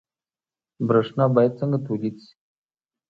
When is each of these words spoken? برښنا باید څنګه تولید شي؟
برښنا 0.87 1.25
باید 1.35 1.57
څنګه 1.59 1.77
تولید 1.87 2.15
شي؟ 2.23 2.33